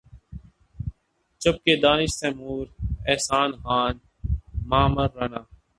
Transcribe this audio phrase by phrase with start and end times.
[1.41, 2.65] جب کہ دانش تیمور،
[3.09, 3.95] احسن خان،
[4.69, 5.41] معمر رانا